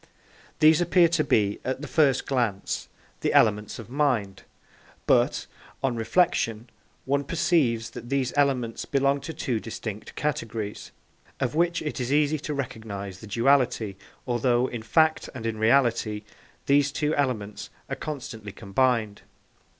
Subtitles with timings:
[0.57, 4.41] These appear to be, at the first glance, the elements of mind;
[5.05, 5.45] but,
[5.83, 6.71] on reflection,
[7.05, 10.89] one perceives that these elements belong to two distinct categories,
[11.39, 13.95] of which it is easy to recognise the duality,
[14.25, 16.23] although, in fact and in reality,
[16.65, 19.21] these two elements are constantly combined.